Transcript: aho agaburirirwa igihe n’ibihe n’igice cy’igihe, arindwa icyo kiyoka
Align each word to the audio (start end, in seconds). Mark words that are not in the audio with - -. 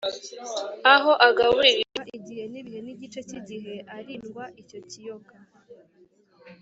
aho 0.93 1.11
agaburirirwa 1.27 2.03
igihe 2.17 2.43
n’ibihe 2.51 2.79
n’igice 2.85 3.19
cy’igihe, 3.29 3.73
arindwa 3.97 4.43
icyo 4.61 4.79
kiyoka 4.89 5.35